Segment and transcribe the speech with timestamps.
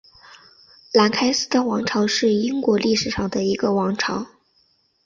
[0.93, 4.25] 兰开斯特王朝是英国历史上的一个王朝。